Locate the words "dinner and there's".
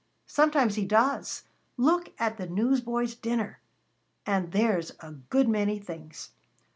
3.13-4.93